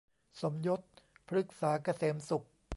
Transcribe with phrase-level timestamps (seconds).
[0.41, 0.81] สมยศ
[1.27, 2.45] พฤกษาเกษมสุข